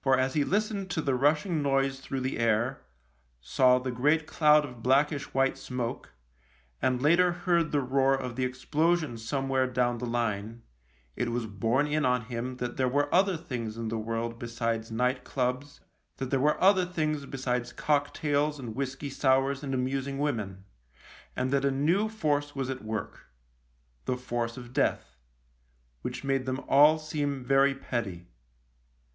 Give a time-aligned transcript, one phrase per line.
[0.00, 2.80] For as he listened to the rushing noise through the air,
[3.42, 6.14] saw the great cloud of blackish white smoke,
[6.80, 10.62] and later heard the roar of the explosion somewhere down the line,
[11.16, 14.90] it was borne in on him that there were other things in the world besides
[14.90, 15.80] night clubs,
[16.16, 20.64] that there were other things besides cocktails and whisky sours and amusing women,
[21.36, 23.26] and that a new force was at work—
[24.06, 25.18] the force of Death—
[26.00, 28.24] which made them all seem very petty.